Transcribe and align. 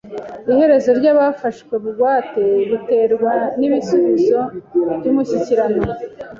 Iherezo 0.51 0.89
ryabafashwe 0.99 1.73
bugwate 1.83 2.41
biterwa 2.69 3.31
nibisubizo 3.59 4.39
byumushyikirano. 4.97 5.81